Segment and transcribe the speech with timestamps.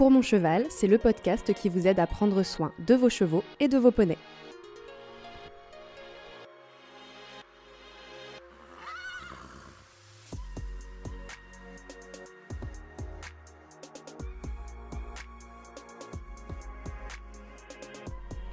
[0.00, 3.44] Pour mon cheval, c'est le podcast qui vous aide à prendre soin de vos chevaux
[3.60, 4.16] et de vos poneys.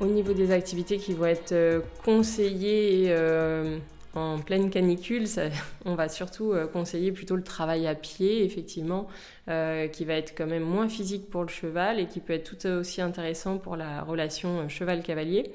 [0.02, 3.80] Au niveau des activités qui vont être euh, conseillées euh,
[4.18, 5.26] en pleine canicule,
[5.86, 9.08] on va surtout euh, conseiller plutôt le travail à pied, effectivement,
[9.48, 12.68] qui va être quand même moins physique pour le cheval et qui peut être tout
[12.68, 15.54] aussi intéressant pour la relation cheval-cavalier.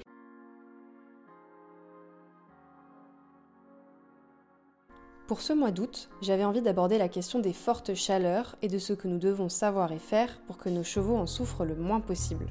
[5.32, 8.92] Pour ce mois d'août, j'avais envie d'aborder la question des fortes chaleurs et de ce
[8.92, 12.46] que nous devons savoir et faire pour que nos chevaux en souffrent le moins possible.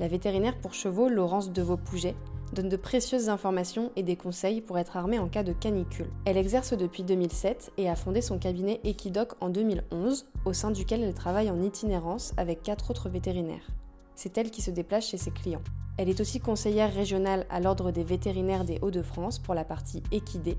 [0.00, 2.16] La vétérinaire pour chevaux Laurence Devaux-Pouget
[2.54, 6.10] donne de précieuses informations et des conseils pour être armée en cas de canicule.
[6.24, 11.02] Elle exerce depuis 2007 et a fondé son cabinet Equidoc en 2011, au sein duquel
[11.02, 13.68] elle travaille en itinérance avec quatre autres vétérinaires.
[14.14, 15.62] C'est elle qui se déplace chez ses clients.
[15.96, 20.58] Elle est aussi conseillère régionale à l'Ordre des vétérinaires des Hauts-de-France pour la partie équidée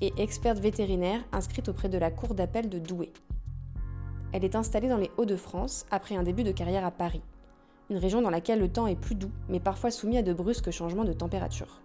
[0.00, 3.12] et experte vétérinaire inscrite auprès de la Cour d'appel de Douai.
[4.32, 7.22] Elle est installée dans les Hauts-de-France après un début de carrière à Paris
[7.90, 10.70] une région dans laquelle le temps est plus doux, mais parfois soumis à de brusques
[10.70, 11.80] changements de température.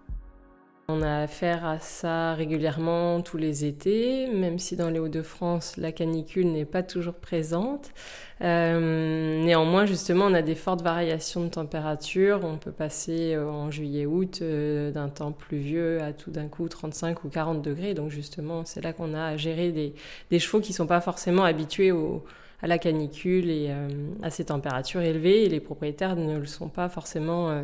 [0.91, 5.91] On a affaire à ça régulièrement tous les étés, même si dans les Hauts-de-France, la
[5.91, 7.91] canicule n'est pas toujours présente.
[8.41, 12.39] Euh, néanmoins, justement, on a des fortes variations de température.
[12.43, 17.23] On peut passer euh, en juillet-août euh, d'un temps pluvieux à tout d'un coup 35
[17.23, 17.93] ou 40 degrés.
[17.93, 19.93] Donc justement, c'est là qu'on a à gérer des,
[20.31, 22.23] des chevaux qui ne sont pas forcément habitués au,
[22.61, 23.87] à la canicule et euh,
[24.21, 27.61] à ces températures élevées et les propriétaires ne le sont pas forcément euh,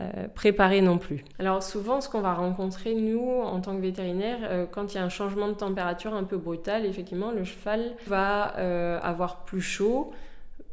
[0.00, 1.24] euh, préparés non plus.
[1.38, 5.04] Alors souvent, ce qu'on va rencontrer, nous, en tant que vétérinaire, quand il y a
[5.04, 8.42] un changement de température un peu brutal, effectivement, le cheval va
[9.02, 10.12] avoir plus chaud,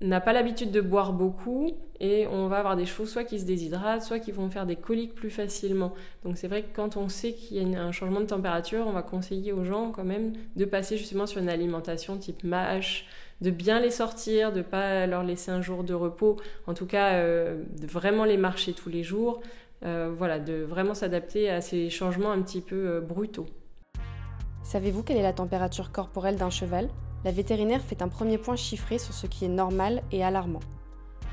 [0.01, 1.71] n'a pas l'habitude de boire beaucoup
[2.01, 4.75] et on va avoir des chevaux soit qui se déshydratent, soit qui vont faire des
[4.75, 5.93] coliques plus facilement.
[6.25, 8.91] Donc c'est vrai que quand on sait qu'il y a un changement de température, on
[8.91, 13.05] va conseiller aux gens quand même de passer justement sur une alimentation type mâche,
[13.41, 17.13] de bien les sortir, de pas leur laisser un jour de repos, en tout cas
[17.13, 19.41] euh, de vraiment les marcher tous les jours,
[19.85, 23.47] euh, voilà, de vraiment s'adapter à ces changements un petit peu euh, brutaux.
[24.63, 26.89] Savez-vous quelle est la température corporelle d'un cheval?
[27.25, 30.61] La vétérinaire fait un premier point chiffré sur ce qui est normal et alarmant.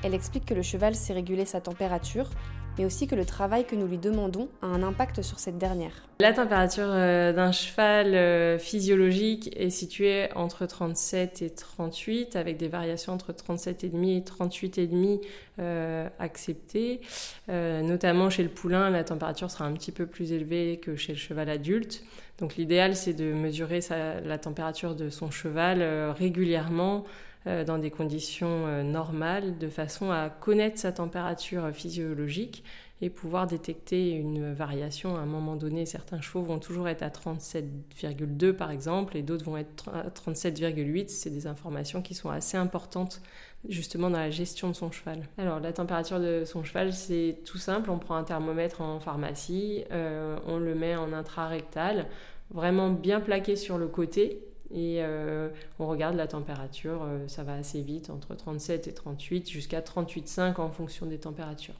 [0.02, 2.30] Elle explique que le cheval sait réguler sa température,
[2.80, 5.92] mais aussi que le travail que nous lui demandons a un impact sur cette dernière.
[6.18, 12.68] La température euh, d'un cheval euh, physiologique est située entre 37 et 38, avec des
[12.68, 15.20] variations entre 37,5 et 38,5
[15.58, 17.02] euh, acceptées.
[17.48, 21.18] Notamment chez le poulain, la température sera un petit peu plus élevée que chez le
[21.18, 22.02] cheval adulte.
[22.38, 23.80] Donc l'idéal, c'est de mesurer
[24.24, 27.04] la température de son cheval régulièrement
[27.46, 32.62] dans des conditions euh, normales, de façon à connaître sa température physiologique
[33.00, 35.16] et pouvoir détecter une variation.
[35.16, 39.46] À un moment donné, certains chevaux vont toujours être à 37,2 par exemple, et d'autres
[39.46, 41.08] vont être à 37,8.
[41.08, 43.22] C'est des informations qui sont assez importantes
[43.66, 45.26] justement dans la gestion de son cheval.
[45.38, 47.90] Alors la température de son cheval, c'est tout simple.
[47.90, 52.06] On prend un thermomètre en pharmacie, euh, on le met en intrarectal,
[52.50, 55.48] vraiment bien plaqué sur le côté et euh,
[55.78, 60.60] on regarde la température, euh, ça va assez vite, entre 37 et 38, jusqu'à 38,5
[60.60, 61.74] en fonction des températures.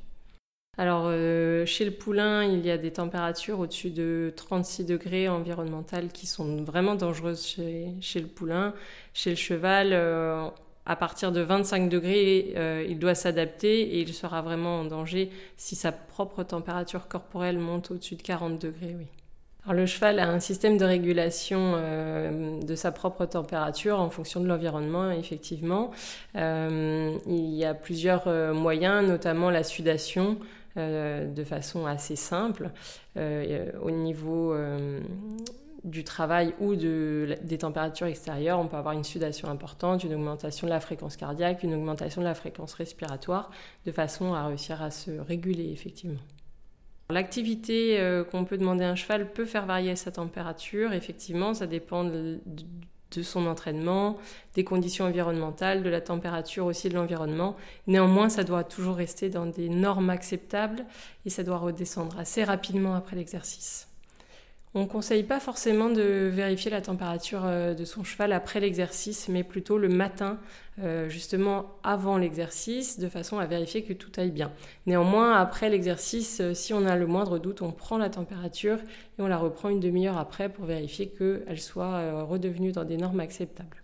[0.76, 6.08] Alors, euh, chez le poulain, il y a des températures au-dessus de 36 degrés environnementales
[6.08, 8.74] qui sont vraiment dangereuses chez, chez le poulain.
[9.12, 9.92] Chez le cheval,
[10.86, 12.54] à partir de 25 degrés,
[12.88, 17.90] il doit s'adapter et il sera vraiment en danger si sa propre température corporelle monte
[17.90, 19.06] au-dessus de 40 degrés, oui.
[19.64, 24.40] Alors, le cheval a un système de régulation euh, de sa propre température en fonction
[24.40, 25.90] de l'environnement, effectivement.
[26.36, 30.38] Euh, il y a plusieurs euh, moyens, notamment la sudation,
[30.76, 32.70] de façon assez simple.
[33.16, 34.54] au niveau
[35.82, 40.68] du travail ou de, des températures extérieures, on peut avoir une sudation importante, une augmentation
[40.68, 43.50] de la fréquence cardiaque, une augmentation de la fréquence respiratoire,
[43.84, 46.20] de façon à réussir à se réguler, effectivement.
[47.10, 50.92] L'activité euh, qu'on peut demander à un cheval peut faire varier sa température.
[50.92, 52.40] Effectivement, ça dépend de,
[53.22, 54.18] son entraînement,
[54.54, 57.56] des conditions environnementales, de la température aussi de l'environnement.
[57.86, 60.84] Néanmoins, ça doit toujours rester dans des normes acceptables
[61.26, 63.89] et ça doit redescendre assez rapidement après l'exercice.
[64.72, 69.28] On ne conseille pas forcément de vérifier la température euh, de son cheval après l'exercice,
[69.28, 70.38] mais plutôt le matin,
[70.80, 74.52] euh, justement avant l'exercice, de façon à vérifier que tout aille bien.
[74.86, 78.78] Néanmoins, après l'exercice, euh, si on a le moindre doute, on prend la température
[79.18, 83.20] et on la reprend une demi-heure après pour vérifier qu'elle soit redevenue dans des normes
[83.20, 83.82] acceptables.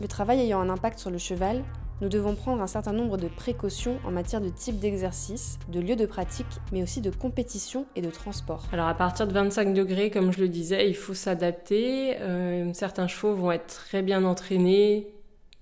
[0.00, 1.62] Le travail ayant un impact sur le cheval,
[2.00, 5.96] nous devons prendre un certain nombre de précautions en matière de type d'exercice, de lieu
[5.96, 8.64] de pratique, mais aussi de compétition et de transport.
[8.72, 12.16] Alors à partir de 25 degrés, comme je le disais, il faut s'adapter.
[12.20, 15.13] Euh, certains chevaux vont être très bien entraînés,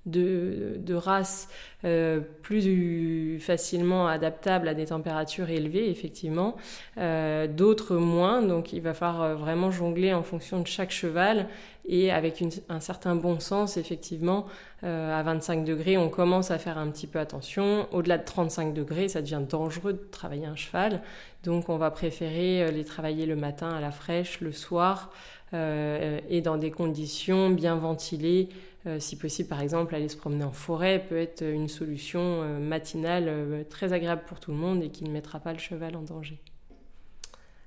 [0.06, 1.48] de, de races
[1.84, 6.56] euh, plus facilement adaptables à des températures élevées, effectivement,
[6.98, 8.42] euh, d'autres moins.
[8.42, 11.48] Donc il va falloir euh, vraiment jongler en fonction de chaque cheval
[11.84, 14.46] et avec un certain bon sens, effectivement,
[14.84, 17.88] à 25 degrés, on commence à faire un petit peu attention.
[17.90, 21.02] Au-delà de 35 degrés, ça devient dangereux de travailler un cheval.
[21.42, 25.10] Donc on va préférer les travailler le matin à la fraîche, le soir,
[25.52, 28.48] et dans des conditions bien ventilées
[28.86, 32.58] euh, si possible, par exemple, aller se promener en forêt peut être une solution euh,
[32.58, 35.94] matinale euh, très agréable pour tout le monde et qui ne mettra pas le cheval
[35.96, 36.40] en danger.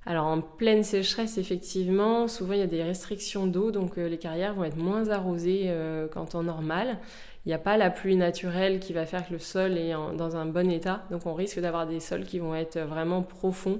[0.05, 4.53] Alors en pleine sécheresse, effectivement, souvent il y a des restrictions d'eau, donc les carrières
[4.53, 5.73] vont être moins arrosées
[6.11, 6.99] qu'en temps normal.
[7.43, 10.35] Il n'y a pas la pluie naturelle qui va faire que le sol est dans
[10.35, 13.79] un bon état, donc on risque d'avoir des sols qui vont être vraiment profonds.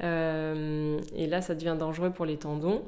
[0.00, 2.84] et là, ça devient dangereux pour les tendons.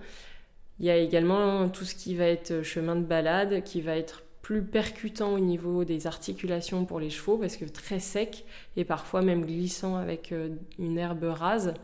[0.79, 4.23] Il y a également tout ce qui va être chemin de balade, qui va être
[4.47, 8.45] plus percutant au niveau des articulations pour les chevaux, parce que très sec
[8.77, 11.75] et parfois même glissant avec euh, une herbe rase.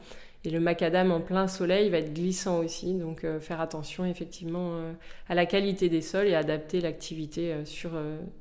[0.44, 4.74] Et le macadam en plein soleil va être glissant aussi, donc euh, faire attention effectivement
[4.74, 4.92] euh,
[5.28, 7.52] à la qualité des sols et adapter l'activité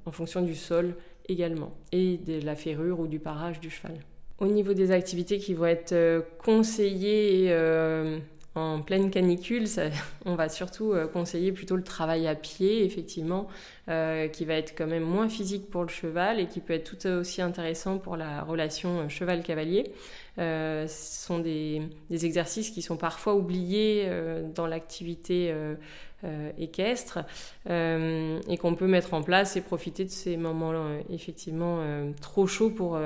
[0.06, 0.94] en fonction du sol
[1.28, 3.98] également, et de la ferrure ou du parage du cheval.
[4.38, 7.52] Au niveau des activités qui vont être conseillées
[8.56, 9.66] en pleine canicule,
[10.26, 13.48] on va surtout euh, conseiller plutôt le travail à pied, effectivement,
[13.90, 16.84] euh, qui va être quand même moins physique pour le cheval et qui peut être
[16.84, 19.92] tout aussi intéressant pour la relation euh, cheval-cavalier.
[20.38, 24.10] ce sont des, exercices qui sont parfois oubliés
[24.56, 25.54] dans l'activité
[26.58, 27.20] équestre
[27.70, 30.74] et qu'on peut mettre en place et profiter de ces moments
[31.10, 31.84] effectivement
[32.22, 32.98] trop chauds pour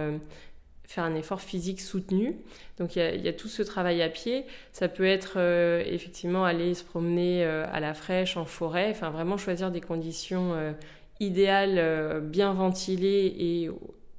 [0.88, 2.38] faire un effort physique soutenu.
[2.78, 4.46] Donc il y, a, tout ce travail à pied.
[4.72, 9.10] Ça peut être euh, effectivement aller se promener euh, à la fraîche, en forêt, enfin
[9.10, 10.72] vraiment choisir des conditions euh,
[11.20, 13.70] idéales, bien ventilées et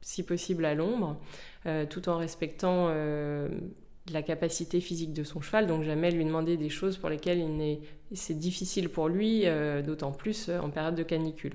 [0.00, 1.18] si possible à l'ombre,
[1.90, 2.88] tout en respectant
[4.12, 5.66] la capacité physique de son cheval.
[5.66, 7.44] Donc jamais lui demander des choses pour lesquelles
[8.14, 9.44] c'est difficile pour lui,
[9.84, 11.52] d'autant plus en période de canicule.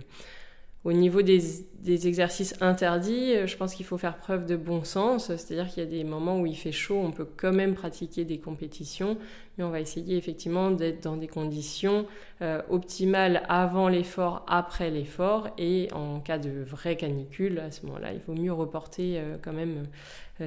[0.83, 5.27] Au niveau des, exercices interdits, euh, je pense qu'il faut faire preuve de bon sens,
[5.27, 8.25] c'est-à-dire qu'il y a des moments où il fait chaud, on peut quand même pratiquer
[8.25, 9.17] des compétitions,
[9.57, 12.07] mais on va essayer effectivement d'être dans des conditions
[12.41, 18.13] euh, optimales avant l'effort, après l'effort, et en cas de vraie canicule, à ce moment-là,
[18.13, 19.85] il vaut mieux reporter euh, quand même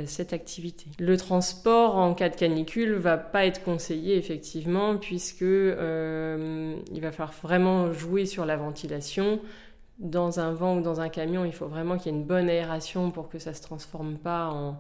[0.06, 0.86] cette activité.
[0.98, 7.32] Le transport en cas de canicule va pas être conseillé effectivement, puisque il va falloir
[7.40, 9.38] vraiment jouer sur la ventilation
[9.98, 12.48] dans un vent ou dans un camion, il faut vraiment qu'il y ait une bonne
[12.48, 14.76] aération pour que ça ne se transforme pas en,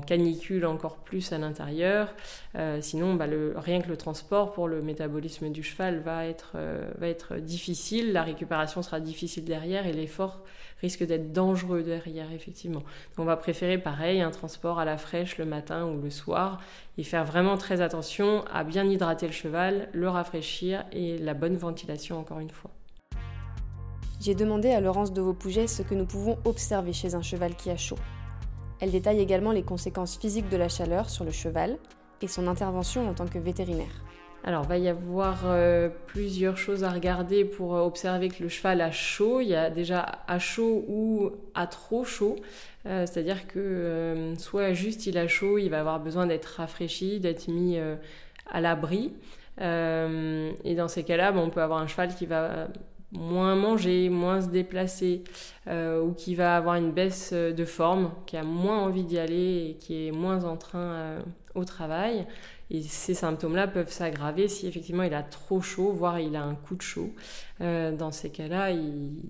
[0.00, 2.12] canicule encore plus à l'intérieur.
[2.56, 6.90] Euh, sinon, bah, rien que le transport pour le métabolisme du cheval va être, euh,
[6.98, 10.42] va être difficile, la récupération sera difficile derrière et l'effort
[10.80, 12.80] risque d'être dangereux derrière, effectivement.
[12.80, 16.60] Donc on va préférer, pareil, un transport à la fraîche le matin ou le soir
[16.96, 21.56] et faire vraiment très attention à bien hydrater le cheval, le rafraîchir et la bonne
[21.56, 22.72] ventilation encore une fois.
[24.20, 27.70] J'ai demandé à Laurence de Vaupouget ce que nous pouvons observer chez un cheval qui
[27.70, 27.98] a chaud.
[28.80, 31.78] Elle détaille également les conséquences physiques de la chaleur sur le cheval
[32.20, 34.02] et son intervention en tant que vétérinaire.
[34.42, 38.48] Alors, il va y avoir euh, plusieurs choses à regarder pour euh, observer que le
[38.48, 39.40] cheval a chaud.
[39.40, 42.36] Il y a déjà à chaud ou à trop chaud.
[42.86, 47.48] Euh, c'est-à-dire que soit juste il a chaud, il va avoir besoin d'être rafraîchi, d'être
[47.48, 47.78] mis
[48.50, 49.12] à l'abri.
[49.60, 52.68] et dans ces cas-là, on peut avoir un cheval qui va
[53.12, 55.24] moins manger, moins se déplacer,
[55.66, 59.70] euh, ou qui va avoir une baisse de forme, qui a moins envie d'y aller
[59.70, 61.20] et qui est moins en train euh,
[61.54, 62.26] au travail.
[62.70, 66.54] Et ces symptômes-là peuvent s'aggraver si effectivement il a trop chaud, voire il a un
[66.54, 67.14] coup de chaud.
[67.62, 68.68] Euh, dans ces cas-là,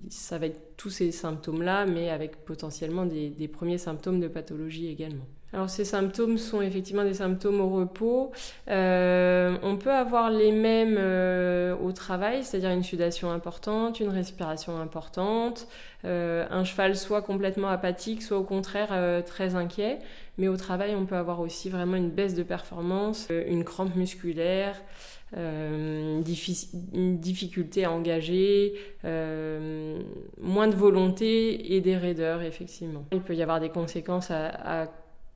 [0.09, 5.25] ça va être tous ces symptômes-là, mais avec potentiellement des premiers symptômes de pathologie également.
[5.51, 8.31] Alors ces symptômes sont effectivement des symptômes au repos.
[8.69, 14.79] Euh, on peut avoir les mêmes euh, au travail, c'est-à-dire une sudation importante, une respiration
[14.79, 15.67] importante,
[16.05, 19.99] euh, un cheval soit complètement apathique, soit au contraire très inquiet.
[20.37, 24.79] Mais au travail, on peut avoir aussi vraiment une baisse de performance, une crampe musculaire.
[25.35, 26.23] une
[27.19, 33.05] difficulté à engager, moins de volonté et des raideurs, effectivement.
[33.11, 34.87] Il peut y avoir des conséquences à, à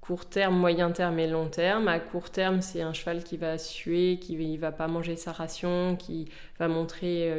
[0.05, 1.88] court terme, moyen terme et long terme.
[1.88, 5.31] À court terme, c'est un cheval qui va suer, qui ne va pas manger sa
[5.31, 6.27] ration, qui
[6.60, 7.31] va montrer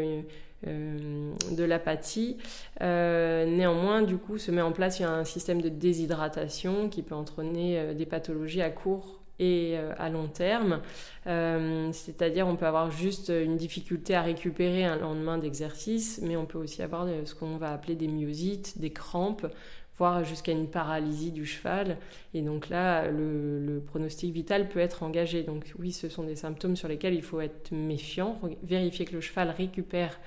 [0.66, 2.38] euh, de l'apathie.
[2.80, 8.06] néanmoins, du coup, se met en place un système de déshydratation qui peut entraîner des
[8.06, 10.80] pathologies à court et à long terme.
[11.26, 16.58] C'est-à-dire on peut avoir juste une difficulté à récupérer un lendemain d'exercice, mais on peut
[16.58, 19.46] aussi avoir ce qu'on va appeler des myosites, des crampes
[19.98, 21.98] voire jusqu'à une paralysie du cheval.
[22.32, 25.42] Et donc là, le, pronostic vital peut être engagé.
[25.42, 29.20] Donc oui, ce sont des symptômes sur lesquels il faut être méfiant, vérifier que le
[29.20, 30.18] cheval récupère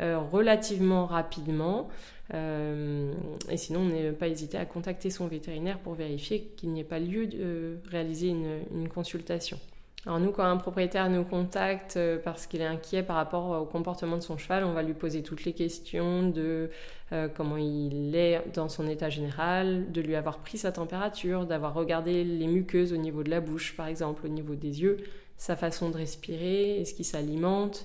[0.00, 1.88] euh, relativement rapidement.
[2.34, 3.12] Euh,
[3.50, 6.98] et sinon, ne pas hésiter à contacter son vétérinaire pour vérifier qu'il n'y ait pas
[6.98, 9.58] lieu de réaliser une consultation.
[10.06, 13.64] Alors nous, quand un propriétaire nous contacte euh, parce qu'il est inquiet par rapport au
[13.64, 16.70] comportement de son cheval, on va lui poser toutes les questions de
[17.12, 21.74] euh, comment il est dans son état général, de lui avoir pris sa température, d'avoir
[21.74, 24.98] regardé les muqueuses au niveau de la bouche, par exemple, au niveau des yeux,
[25.38, 27.84] sa façon de respirer, est-ce qu'il s'alimente,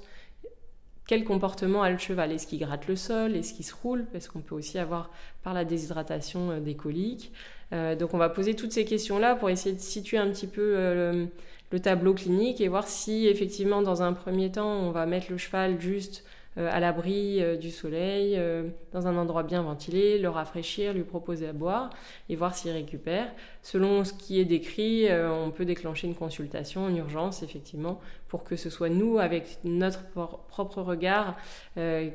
[1.07, 4.27] quel comportement a le cheval Est-ce qu'il gratte le sol Est-ce qu'il se roule Parce
[4.27, 5.09] qu'on peut aussi avoir
[5.41, 7.31] par la déshydratation euh, des coliques.
[7.71, 11.29] donc on va poser toutes ces questions-là pour essayer de situer un petit peu
[11.71, 15.37] le tableau clinique et voir si effectivement dans un premier temps on va mettre le
[15.37, 16.23] cheval juste
[16.57, 21.03] euh, à l'abri euh, du soleil, euh, dans un endroit bien ventilé, le rafraîchir, lui
[21.03, 21.91] proposer à boire
[22.27, 23.31] et voir s'il récupère.
[23.61, 28.57] Selon ce qui est décrit, on peut déclencher une consultation en urgence, effectivement, pour que
[28.57, 31.37] ce soit nous, avec notre propre regard,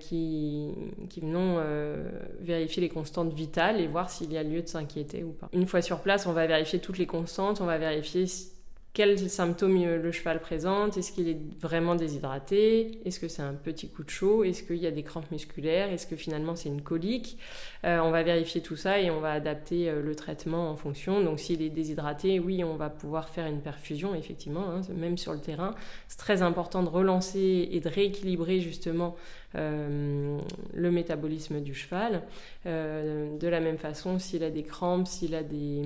[0.00, 0.70] qui,
[1.08, 1.62] qui venons
[2.40, 5.48] vérifier les constantes vitales et voir s'il y a lieu de s'inquiéter ou pas.
[5.52, 8.26] Une fois sur place, on va vérifier toutes les constantes, on va vérifier
[8.96, 13.90] quels symptômes le cheval présente, est-ce qu'il est vraiment déshydraté, est-ce que c'est un petit
[13.90, 16.80] coup de chaud, est-ce qu'il y a des crampes musculaires, est-ce que finalement c'est une
[16.80, 17.36] colique.
[17.84, 21.22] Euh, on va vérifier tout ça et on va adapter euh, le traitement en fonction.
[21.22, 25.34] Donc s'il est déshydraté, oui, on va pouvoir faire une perfusion, effectivement, hein, même sur
[25.34, 25.74] le terrain.
[26.08, 29.14] C'est très important de relancer et de rééquilibrer justement
[29.56, 30.38] euh,
[30.72, 32.22] le métabolisme du cheval.
[32.64, 35.82] de la même façon, s'il a des crampes, s'il a des,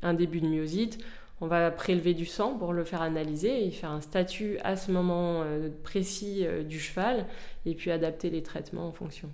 [0.00, 0.98] un début de myosite,
[1.42, 4.92] on va prélever du sang pour le faire analyser et faire un statut à ce
[4.92, 7.26] moment euh, précis euh, du cheval
[7.66, 9.28] et puis adapter les traitements en fonction.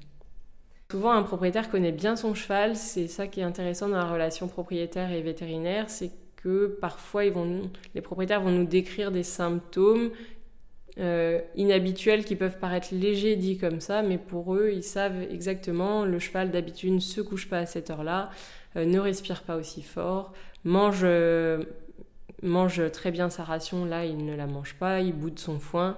[0.91, 2.77] Souvent, un propriétaire connaît bien son cheval.
[2.77, 8.01] C'est ça qui est intéressant dans la relation propriétaire et vétérinaire, c'est que parfois les
[8.01, 10.11] propriétaires vont nous décrire des symptômes
[10.99, 16.07] euh, inhabituels qui peuvent paraître légers dit comme ça, mais pour eux, ils savent exactement
[16.07, 18.31] le cheval d'habitude ne se couche pas à cette heure-là,
[18.77, 20.33] ne respire pas aussi fort,
[20.65, 21.05] mange
[22.43, 25.97] mange très bien sa ration, là il ne la mange pas, il boude son foin,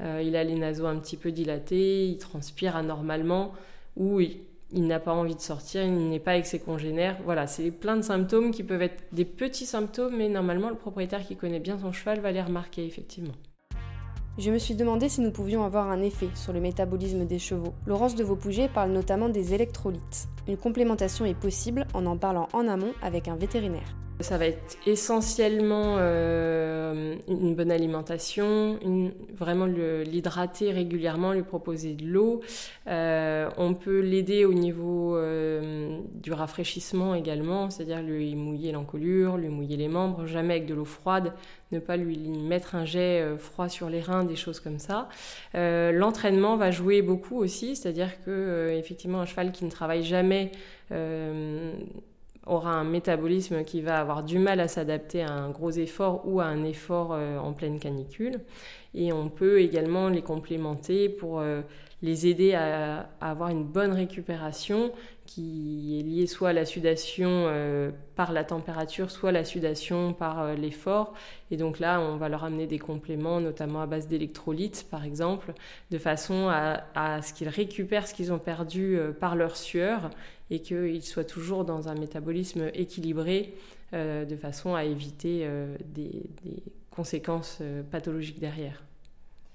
[0.00, 3.52] euh, il a les naseaux un petit peu dilatés, il transpire anormalement,
[3.96, 4.38] ou il,
[4.72, 7.16] n'a pas envie de sortir, il n'est pas avec ses congénères.
[7.24, 11.26] Voilà, c'est plein de symptômes qui peuvent être des petits symptômes, mais normalement le propriétaire
[11.26, 13.34] qui connaît bien son cheval va les remarquer effectivement.
[14.38, 17.74] Je me suis demandé si nous pouvions avoir un effet sur le métabolisme des chevaux.
[17.84, 20.28] Laurence de Vaupouget parle notamment des électrolytes.
[20.48, 23.96] Une complémentation est possible en en parlant en amont avec un vétérinaire.
[24.20, 28.78] Ça va être essentiellement euh, une bonne alimentation,
[29.34, 32.42] vraiment l'hydrater régulièrement, lui proposer de l'eau.
[32.86, 39.48] Euh, on peut l'aider au niveau euh, du rafraîchissement également, c'est-à-dire lui mouiller l'encolure, lui
[39.48, 41.32] mouiller les membres, jamais avec de l'eau froide,
[41.72, 45.08] ne pas lui mettre un jet froid sur les reins, des choses comme ça.
[45.54, 50.52] L'entraînement va jouer beaucoup aussi, c'est-à-dire que effectivement un cheval qui ne travaille jamais
[52.46, 56.40] aura un métabolisme qui va avoir du mal à s'adapter à un gros effort ou
[56.40, 58.40] à un effort euh, en pleine canicule.
[58.94, 61.62] Et on peut également les complémenter pour euh,
[62.02, 64.92] les aider à, avoir une bonne récupération
[65.26, 70.12] qui est liée soit à la sudation euh, par la température, soit à la sudation
[70.12, 71.14] par l'effort.
[71.50, 75.52] Et donc là, on va leur amener des compléments, notamment à base d'électrolytes, par exemple,
[75.90, 80.10] de façon à, ce qu'ils récupèrent ce qu'ils ont perdu par leur sueur
[80.50, 83.54] et qu'ils soient toujours dans un métabolisme équilibré
[83.92, 86.22] euh, de façon à éviter euh, des,
[86.90, 88.84] conséquences euh, pathologiques derrière.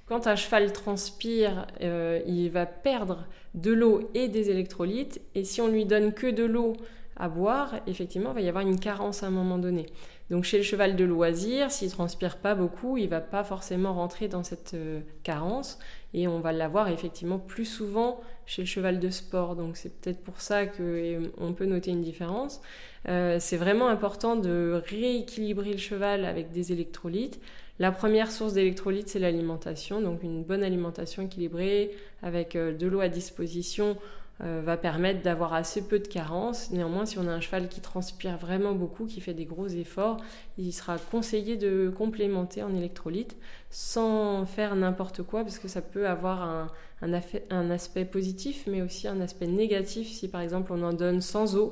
[0.08, 5.68] Quand un cheval transpire, il va perdre de l'eau et des électrolytes, et si on
[5.68, 6.74] lui donne que de l'eau
[7.16, 9.88] à boire, effectivement, il va y avoir une carence à un moment donné.
[10.30, 14.28] Donc chez le cheval de loisir, s'il transpire pas beaucoup, il va pas forcément rentrer
[14.28, 15.78] dans cette euh, carence
[16.16, 19.56] et on va l'avoir effectivement plus souvent chez le cheval de sport.
[19.56, 22.62] Donc c'est peut-être pour ça qu'on peut noter une différence.
[23.08, 27.40] Euh, c'est vraiment important de rééquilibrer le cheval avec des électrolytes.
[27.78, 31.92] La première source d'électrolytes, c'est l'alimentation, donc une bonne alimentation équilibrée
[32.24, 33.98] avec euh, de l'eau à disposition
[34.42, 36.70] euh, va permettre d'avoir assez peu de carences.
[36.72, 40.18] Néanmoins, si on a un cheval qui transpire vraiment beaucoup, qui fait des gros efforts,
[40.58, 43.38] il sera conseillé de complémenter en électrolyte
[43.70, 46.68] sans faire n'importe quoi parce que ça peut avoir un,
[47.02, 51.56] un, aspect positif mais aussi un aspect négatif si par exemple on en donne sans
[51.56, 51.72] eau.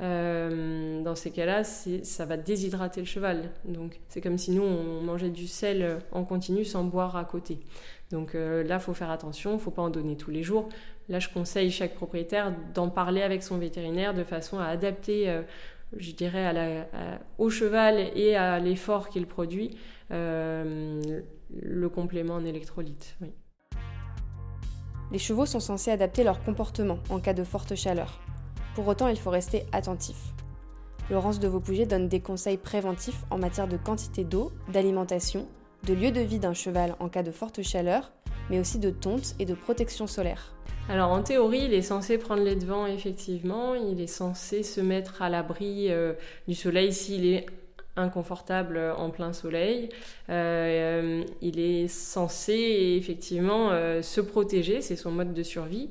[0.00, 3.50] Euh, dans ces cas-là, ça va déshydrater le cheval.
[3.64, 7.60] Donc, c'est comme si nous, on mangeait du sel en continu sans boire à côté.
[8.12, 10.68] Donc euh, là, faut faire attention, il faut pas en donner tous les jours.
[11.12, 15.42] Là, je conseille chaque propriétaire d'en parler avec son vétérinaire de façon à adapter, euh,
[15.94, 16.88] je dirais,
[17.36, 19.76] au cheval et à l'effort qu'il produit,
[20.10, 21.02] euh,
[21.54, 23.18] le complément en électrolyte.
[25.10, 28.18] Les chevaux sont censés adapter leur comportement en cas de forte chaleur.
[28.74, 30.16] Pour autant, il faut rester attentif.
[31.10, 35.46] Laurence de Vaupouget donne des conseils préventifs en matière de quantité d'eau, d'alimentation,
[35.84, 38.12] de lieu de vie d'un cheval en cas de forte chaleur,
[38.48, 40.54] mais aussi de tonte et de protection solaire.
[40.88, 45.22] Alors en théorie, il est censé prendre les devants effectivement, il est censé se mettre
[45.22, 46.14] à l'abri euh,
[46.48, 47.46] du soleil s'il est
[47.96, 49.90] inconfortable en plein soleil.
[50.28, 55.90] Euh, il est censé effectivement euh, se protéger, c'est son mode de survie.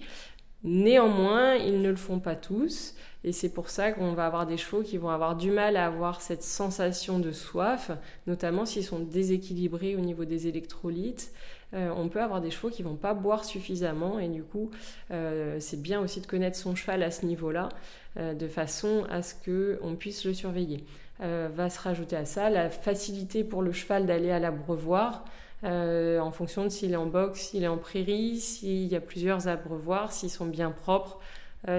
[0.64, 2.96] Néanmoins, ils ne le font pas tous.
[3.24, 5.86] Et c'est pour ça qu'on va avoir des chevaux qui vont avoir du mal à
[5.86, 7.92] avoir cette sensation de soif,
[8.26, 11.32] notamment s'ils sont déséquilibrés au niveau des électrolytes.
[11.74, 14.72] Euh, on peut avoir des chevaux qui vont pas boire suffisamment et du coup
[15.12, 17.70] euh, c'est bien aussi de connaître son cheval à ce niveau-là
[18.18, 20.84] euh, de façon à ce qu'on puisse le surveiller.
[21.20, 25.24] va se rajouter à ça la facilité pour le cheval d'aller à l'abreuvoir.
[25.64, 29.48] en fonction de s'il est en box, s'il est en prairie, s'il y a plusieurs
[29.48, 31.20] abreuvoirs, s'ils sont bien propres,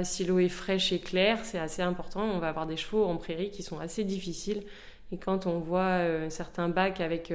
[0.04, 2.22] si l'eau est fraîche et claire, c'est assez important.
[2.22, 4.62] On va avoir des chevaux en prairie qui sont assez difficiles.
[5.10, 5.98] Et quand on voit
[6.30, 7.32] certains bacs avec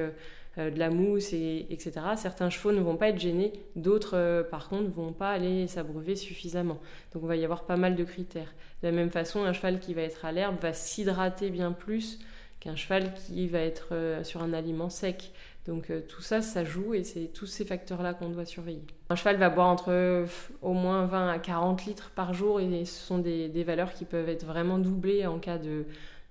[0.58, 1.92] de la mousse, et, etc.
[2.16, 6.16] Certains chevaux ne vont pas être gênés, d'autres, euh, par contre, vont pas aller s'abreuver
[6.16, 6.78] suffisamment.
[7.12, 8.52] Donc, il va y avoir pas mal de critères.
[8.82, 12.18] De la même façon, un cheval qui va être à l'herbe va s'hydrater bien plus
[12.60, 15.32] qu'un cheval qui va être euh, sur un aliment sec.
[15.66, 18.86] Donc tout ça, ça joue et c'est tous ces facteurs-là qu'on doit surveiller.
[19.10, 20.24] Un cheval va boire entre
[20.62, 24.30] au moins 20 à 40 litres par jour et ce sont des, valeurs qui peuvent
[24.30, 25.84] être vraiment doublées en cas de,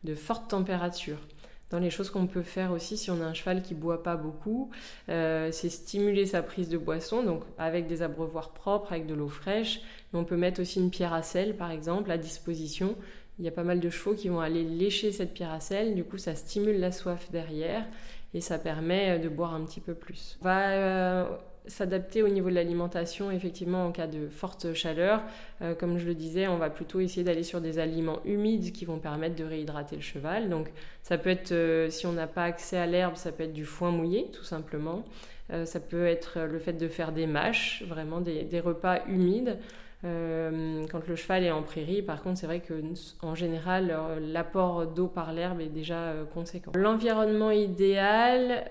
[0.03, 1.19] de forte température.
[1.69, 4.15] Dans les choses qu'on peut faire aussi si on a un cheval qui boit pas
[4.15, 4.71] beaucoup,
[5.09, 9.27] euh, c'est stimuler sa prise de boisson, donc avec des abreuvoirs propres, avec de l'eau
[9.27, 9.81] fraîche.
[10.11, 12.95] Mais on peut mettre aussi une pierre à sel, par exemple, à disposition.
[13.39, 15.93] Il y a pas mal de chevaux qui vont aller lécher cette pierre à sel,
[15.93, 17.85] du coup ça stimule la soif derrière
[18.33, 20.37] et ça permet de boire un petit peu plus.
[20.41, 21.25] On va euh,
[21.67, 25.21] s'adapter au niveau de l'alimentation, effectivement, en cas de forte chaleur.
[25.61, 28.85] Euh, comme je le disais, on va plutôt essayer d'aller sur des aliments humides qui
[28.85, 30.49] vont permettre de réhydrater le cheval.
[30.49, 30.69] Donc,
[31.03, 33.65] ça peut être, euh, si on n'a pas accès à l'herbe, ça peut être du
[33.65, 35.03] foin mouillé, tout simplement.
[35.51, 39.57] Euh, ça peut être le fait de faire des mâches, vraiment des repas humides.
[40.03, 42.73] Euh, quand le cheval est en prairie, par contre, c'est vrai que
[43.23, 46.71] en général, euh, l'apport d'eau par l'herbe est déjà euh, conséquent.
[46.75, 48.67] L'environnement idéal,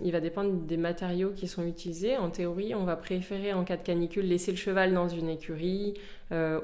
[0.00, 2.16] il va dépendre des matériaux qui sont utilisés.
[2.16, 5.94] En théorie, on va préférer en cas de canicule laisser le cheval dans une écurie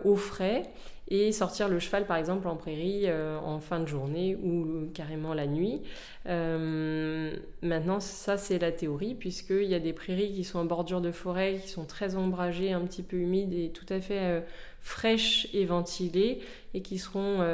[0.04, 0.64] au frais
[1.12, 5.34] et sortir le cheval par exemple en prairie euh, en fin de journée ou carrément
[5.34, 5.82] la nuit.
[6.26, 11.02] Euh, maintenant ça c'est la théorie puisqu'il y a des prairies qui sont en bordure
[11.02, 14.40] de forêt, qui sont très ombragées, un petit peu humides et tout à fait euh,
[14.80, 16.40] fraîches et ventilées
[16.72, 17.46] et qui seront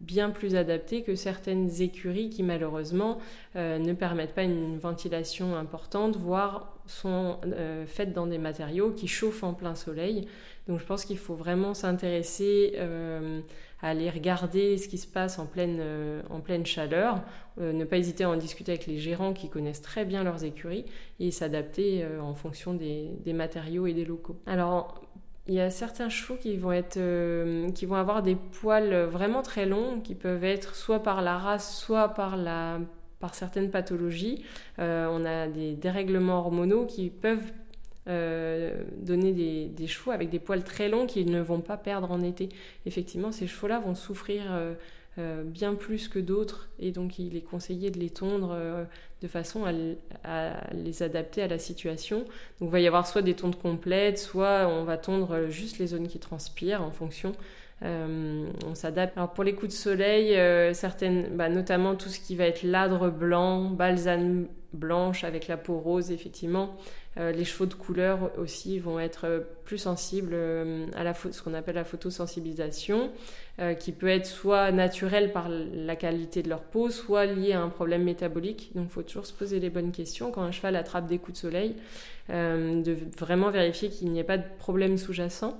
[0.00, 3.18] bien plus adaptées que certaines écuries qui malheureusement
[3.54, 7.38] ne permettent pas une ventilation importante, voire sont
[7.86, 10.26] faites dans des matériaux qui chauffent en plein soleil.
[10.68, 13.40] Donc je pense qu'il faut vraiment s'intéresser euh,
[13.80, 17.22] à aller regarder ce qui se passe en pleine, euh, en pleine chaleur,
[17.58, 20.44] euh, ne pas hésiter à en discuter avec les gérants qui connaissent très bien leurs
[20.44, 20.84] écuries
[21.20, 24.36] et s'adapter en fonction des, des, matériaux et des locaux.
[24.46, 25.00] Alors
[25.46, 27.00] il y a certains chevaux qui vont, être,
[27.72, 31.74] qui vont avoir des poils vraiment très longs, qui peuvent être soit par la race,
[31.78, 32.80] soit par la
[33.20, 34.44] par certaines pathologies.
[34.78, 37.52] on a des dérèglements hormonaux qui peuvent
[38.08, 39.32] euh, donner
[39.68, 42.48] des, chevaux avec des poils très longs qu'ils ne vont pas perdre en été.
[42.86, 44.72] Effectivement, ces chevaux-là vont souffrir euh,
[45.18, 48.56] euh, bien plus que d'autres et donc il est conseillé de les tondre
[49.20, 49.66] de façon
[50.24, 52.20] à, les adapter à la situation.
[52.60, 55.88] Donc il va y avoir soit des tondes complètes, soit on va tondre juste les
[55.88, 57.32] zones qui transpirent en fonction.
[57.82, 59.16] On s'adapte.
[59.16, 60.34] Alors pour les coups de soleil,
[60.74, 65.78] certaines, bah, notamment tout ce qui va être ladre blanc, balsane blanche avec la peau
[65.78, 66.76] rose, effectivement,
[67.18, 71.42] euh, les chevaux de couleur aussi vont être euh, plus sensibles euh, à la ce
[71.42, 73.10] qu'on appelle la photosensibilisation,
[73.80, 77.70] qui peut être soit naturelle par la qualité de leur peau, soit liée à un
[77.70, 78.70] problème métabolique.
[78.76, 81.32] Donc il faut toujours se poser les bonnes questions quand un cheval attrape des coups
[81.32, 81.74] de soleil,
[82.28, 85.58] de vraiment vérifier qu'il n'y ait pas de problème sous-jacent.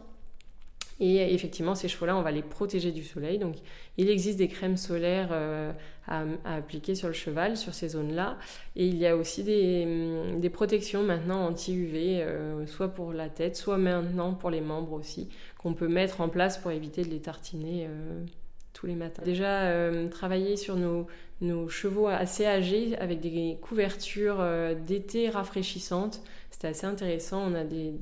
[1.01, 3.39] Et effectivement, ces chevaux-là, on va les protéger du soleil.
[3.39, 3.57] Donc,
[3.97, 5.73] il existe des crèmes solaires euh,
[6.09, 8.37] à, appliquer sur le cheval, sur ces zones-là.
[8.75, 13.57] Et il y a aussi des, hum, protections maintenant anti-UV, euh, soit pour la tête,
[13.57, 17.21] soit maintenant pour les membres aussi, qu'on peut mettre en place pour éviter de les
[17.21, 18.25] tartiner euh,
[18.73, 19.23] tous les matins.
[19.25, 19.71] Déjà,
[20.11, 21.07] travailler sur nos,
[21.41, 24.43] nos, chevaux assez âgés avec des couvertures
[24.87, 26.21] d'été rafraîchissantes
[26.59, 27.41] c'était assez intéressant.
[27.41, 27.93] On a des,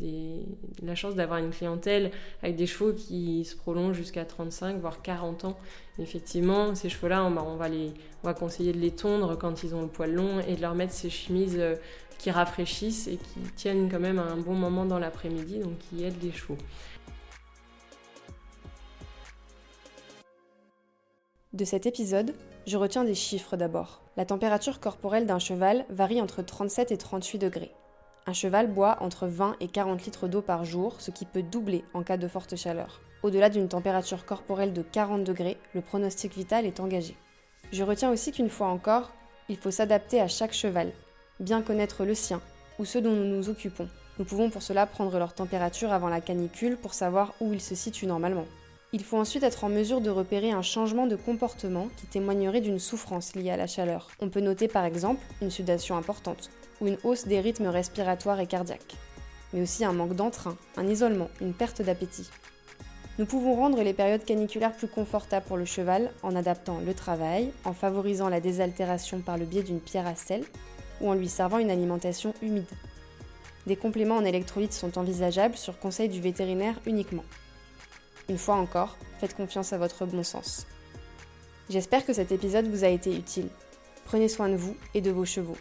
[0.83, 2.11] la chance d'avoir une clientèle
[2.43, 5.59] avec des chevaux qui se prolongent jusqu'à 35, voire 40 ans.
[5.99, 7.93] effectivement, ces chevaux-là, on, va les,
[8.25, 10.75] on va conseiller de les tondre quand ils ont le poil long et de leur
[10.75, 11.75] mettre ces chemises euh,
[12.17, 16.23] qui rafraîchissent et qui tiennent quand même un bon moment dans l'après-midi, donc qui aident
[16.23, 16.57] les chevaux.
[21.53, 22.35] De cet épisode,
[22.67, 24.03] je retiens des chiffres d'abord.
[24.17, 27.73] La température corporelle d'un cheval varie entre 37 et 38 degrés.
[28.27, 31.85] Un cheval boit entre 20 et 40 litres d'eau par jour, ce qui peut doubler
[31.95, 33.01] en cas de forte chaleur.
[33.23, 37.17] Au-delà d'une température corporelle de 40 degrés, le pronostic vital est engagé.
[37.73, 39.13] Je retiens aussi qu'une fois encore,
[39.49, 40.93] il faut s'adapter à chaque cheval,
[41.39, 42.41] bien connaître le sien
[42.81, 43.89] ou ceux dont nous nous occupons.
[44.19, 47.77] Nous pouvons pour cela prendre leur température avant la canicule pour savoir où ils se
[47.77, 48.47] situent normalement.
[48.93, 52.79] Il faut ensuite être en mesure de repérer un changement de comportement qui témoignerait d'une
[52.79, 54.09] souffrance liée à la chaleur.
[54.21, 58.47] On peut noter par exemple une sudation importante, ou une hausse des rythmes respiratoires et
[58.47, 58.95] cardiaques,
[59.53, 62.31] mais aussi un manque d'entrain, un isolement, une perte d'appétit.
[63.19, 67.51] Nous pouvons rendre les périodes caniculaires plus confortables pour le cheval en adaptant le travail,
[67.65, 70.45] en favorisant la désaltération par le biais d'une pierre à sel
[71.01, 72.69] ou en lui servant une alimentation humide.
[73.67, 77.25] Des compléments en électrolytes sont envisageables sur conseil du vétérinaire uniquement.
[78.29, 80.67] Une fois encore, faites confiance à votre bon sens.
[81.71, 83.49] J'espère que cet épisode vous a été utile.
[84.05, 85.57] Prenez soin de vous et de vos chevaux.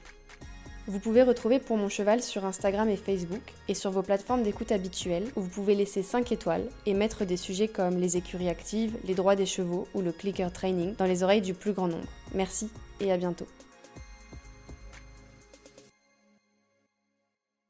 [0.87, 4.71] Vous pouvez retrouver Pour mon cheval sur Instagram et Facebook et sur vos plateformes d'écoute
[4.71, 8.95] habituelles où vous pouvez laisser 5 étoiles et mettre des sujets comme les écuries actives,
[9.03, 12.07] les droits des chevaux ou le clicker training dans les oreilles du plus grand nombre.
[12.35, 13.47] Merci et à bientôt.